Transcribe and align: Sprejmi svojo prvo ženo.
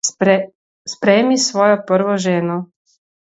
Sprejmi 0.91 1.37
svojo 1.47 1.77
prvo 1.91 2.17
ženo. 2.27 2.59